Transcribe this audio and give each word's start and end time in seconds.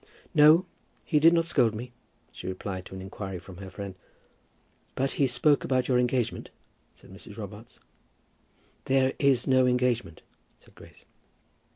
"No, 0.33 0.65
he 1.05 1.19
did 1.19 1.31
not 1.31 1.45
scold 1.45 1.75
me," 1.75 1.91
she 2.31 2.47
replied 2.47 2.87
to 2.87 2.95
an 2.95 3.03
inquiry 3.03 3.37
from 3.37 3.57
her 3.57 3.69
friend. 3.69 3.93
"But 4.95 5.11
he 5.11 5.27
spoke 5.27 5.63
about 5.63 5.87
your 5.87 5.99
engagement?" 5.99 6.49
said 6.95 7.11
Mrs. 7.13 7.37
Robarts. 7.37 7.79
"There 8.85 9.13
is 9.19 9.45
no 9.45 9.67
engagement," 9.67 10.23
said 10.59 10.73
Grace. 10.73 11.05